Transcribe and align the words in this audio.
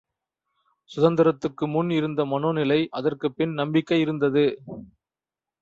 சுதந்திரத்துக்கு 0.91 1.67
முன் 1.67 1.89
இருந்த 1.89 2.25
மனோ 2.25 2.51
நிலை 2.51 2.87
அதற்குப் 2.91 3.35
பின் 3.35 3.53
நம்பிக்கை 3.53 3.99
இருந்தது. 3.99 4.45